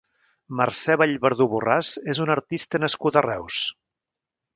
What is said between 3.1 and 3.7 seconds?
a Reus.